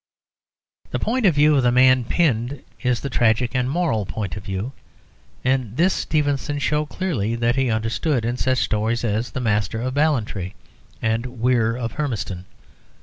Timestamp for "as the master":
9.03-9.79